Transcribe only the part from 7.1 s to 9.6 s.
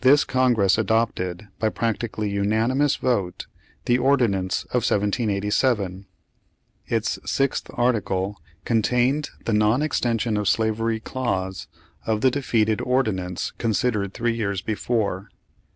sixth article contained the